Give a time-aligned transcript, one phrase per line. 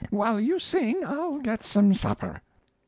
[0.09, 2.41] While you sing I'll get some supper."